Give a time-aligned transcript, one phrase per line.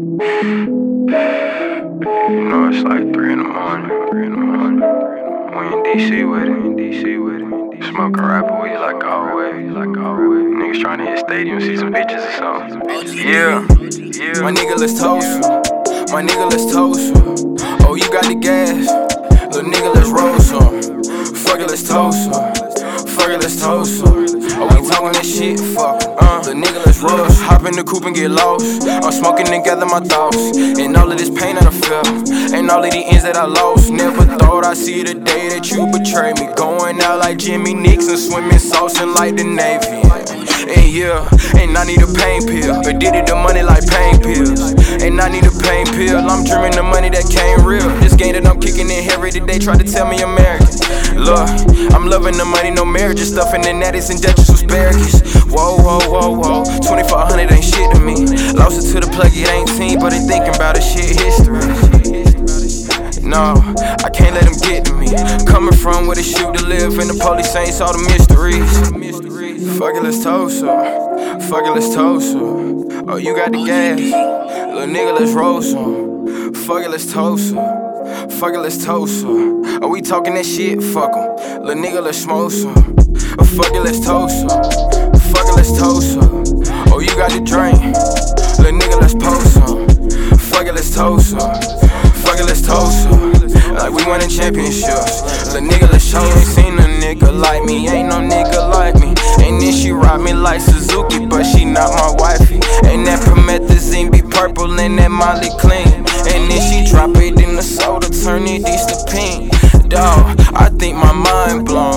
[0.00, 0.06] You
[2.48, 3.90] know it's like three in the morning.
[4.08, 4.80] Three in the morning.
[4.80, 6.48] We in DC with it.
[6.48, 7.84] In DC with it.
[7.90, 9.70] Smoking rapper weed like always.
[9.70, 10.40] Like always.
[10.56, 12.80] Niggas trying to hit stadium, see some bitches or something.
[13.18, 13.60] Yeah.
[13.60, 14.40] Yeah.
[14.40, 15.42] My nigga, let's toast.
[16.10, 17.12] My nigga, let's toast.
[17.84, 18.86] Oh, you got the gas.
[19.54, 20.80] Little nigga, let's roll some.
[21.34, 22.30] Fuck it, let's toast.
[22.30, 22.59] Fuck
[23.32, 24.02] it, let's toast.
[24.04, 26.02] Oh, we talking this shit, fuck.
[26.18, 27.38] Uh, the nigga, let's rush.
[27.40, 28.82] Hop in the coupe and get lost.
[28.86, 30.36] I'm smoking together my thoughts.
[30.56, 32.54] And all of this pain that I feel.
[32.54, 33.90] And all of the ends that I lost.
[33.90, 36.52] Never thought I'd see the day that you betrayed me.
[37.30, 40.02] Like Jimmy Nixon, swimming saucing like the Navy.
[40.66, 41.22] And yeah,
[41.62, 42.82] and I need a pain pill.
[42.82, 44.74] Addicted to money like pain pills.
[44.98, 46.18] And I need a pain pill.
[46.18, 47.86] I'm dreaming the money that came real.
[48.02, 50.74] This game that I'm kicking in day they try to tell me American.
[51.22, 51.46] Look,
[51.94, 53.18] I'm loving the money, no marriage.
[53.18, 55.22] Just stuffing the natties and Dutchess asparagus.
[55.46, 56.64] Whoa, whoa, whoa, whoa.
[56.82, 58.26] 2400 ain't shit to me.
[58.58, 61.29] Lost it to the plug, it ain't seen, but they thinking about it, shit history.
[63.30, 63.54] No,
[64.02, 65.06] I can't let them get to me.
[65.46, 69.78] Coming from where they shoot to live, and the police ain't saw the mysteries.
[69.78, 71.40] Fuck it, let's toast up.
[71.42, 73.08] Fuck it, let's toast up.
[73.08, 74.00] Oh, you got the gas.
[74.00, 76.54] Little nigga, let's roll some.
[76.54, 78.32] Fuck it, let's toast up.
[78.32, 79.30] Fuck it, let's toast up.
[79.30, 80.82] Are oh, we talking that shit?
[80.82, 81.62] Fuck em.
[81.62, 82.96] Little nigga, let's smoke some.
[83.38, 84.66] Oh, fuck it, let's toast up.
[85.30, 86.92] Fuck it, let's toast up.
[86.92, 87.69] Oh, you got the drink.
[93.90, 95.52] Like we winning championships.
[95.52, 96.22] Little nigga, let's show.
[96.22, 97.88] Ain't seen a nigga like me.
[97.88, 99.08] Ain't no nigga like me.
[99.44, 102.60] And then she ride me like Suzuki, but she not my wifey.
[102.86, 105.88] And that promethazine be purple and that Molly clean.
[106.30, 109.50] And then she drop it in the soda, turn it east to pink.
[109.88, 111.89] Dawg, I think my mind blown.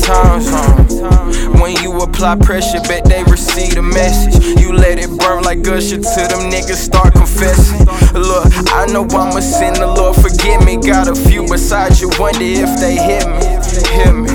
[0.00, 1.60] Different.
[1.60, 4.60] When you apply pressure, bet they receive the message.
[4.60, 7.86] You let it burn like Usher till them niggas start confessing.
[8.14, 10.76] Look, I know I'm a sinner, Lord forgive me.
[10.76, 13.46] Got a few besides you, wonder if they hit me.
[13.92, 14.30] Hit me.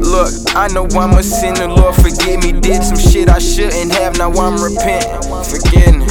[0.00, 2.52] Look, I know I'm a sinner, Lord forgive me.
[2.52, 5.22] Did some shit I shouldn't have, now I'm repenting.
[5.44, 6.10] Forgiveness.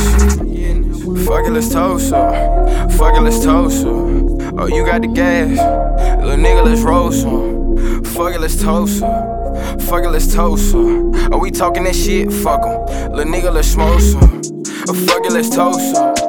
[1.26, 2.92] Fuck it, let's toast up.
[2.94, 4.19] Fuck it, let's toast up.
[4.62, 5.58] Oh, you got the gas.
[6.20, 8.04] Little nigga, let's roll some.
[8.04, 9.82] Fuck it, let's toast up.
[9.84, 11.32] Fuck it, let's toast up.
[11.32, 12.30] Are we talking that shit?
[12.30, 13.14] Fuck em.
[13.14, 14.42] Little nigga, let's smoke some.
[14.90, 16.20] Oh, fuck it, let's toast up.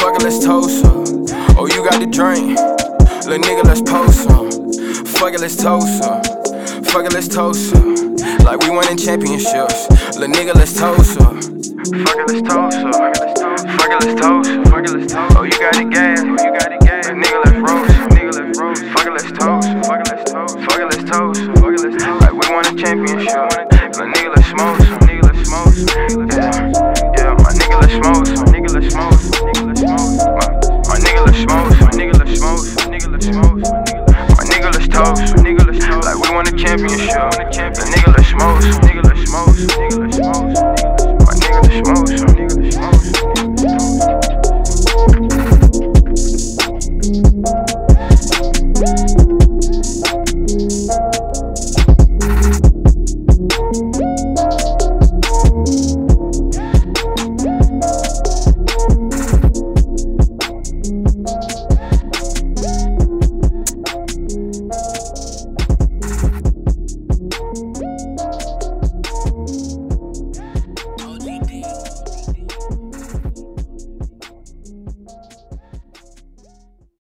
[0.00, 1.04] Fuck it, let's toast up.
[1.58, 2.56] Oh, you got the drink.
[3.28, 4.48] Little nigga, let's post some.
[5.20, 6.24] Fuck it, let's toast up.
[6.86, 7.84] Fuck it, let's toast up.
[8.42, 9.90] Like we winning championships.
[10.16, 11.34] Little nigga, let's toast up.
[12.08, 13.12] Fuck it, let's toast up.
[13.76, 15.36] Fuck it, let's toast.
[15.36, 16.20] Oh, you got gas.
[16.20, 16.85] Oh, you got the gas.
[17.66, 18.84] Nigga, let's toast.
[18.94, 19.68] Fuck let's toast.
[19.86, 21.40] Fuck it, let's toast.
[21.58, 22.20] Fuck it, let's toast.
[22.22, 23.26] Like we won a championship.
[23.72, 24.78] Little nigga, let's smoke.
[25.02, 25.74] Nigga, let's smoke.
[26.30, 26.70] Yeah,
[27.18, 27.34] yeah.
[27.42, 28.26] My nigga, let's smoke.
[28.26, 29.18] My, my nigga, let's smoke.
[30.86, 32.06] My nigga,
[35.66, 36.04] let's toast.
[36.04, 37.08] Like we won a championship.
[37.10, 37.74] Nigga.
[37.90, 39.62] Nigga, let's smoke.
[40.22, 40.45] My.